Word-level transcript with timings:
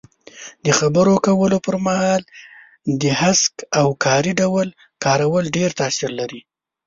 د 0.65 0.67
خبرو 0.79 1.13
کولو 1.25 1.57
پر 1.65 1.75
مهال 1.85 2.21
د 3.01 3.03
هسک 3.21 3.53
او 3.79 3.87
کاري 4.05 4.33
ډول 4.41 4.67
کارول 5.03 5.45
ډېر 5.57 5.69
تاثیر 5.81 6.11
لري. 6.19 6.41